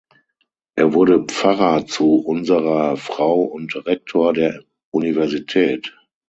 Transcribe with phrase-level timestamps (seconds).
[0.73, 5.95] Er wurde Pfarrer zu Unserer Frau und Rektor der Universität.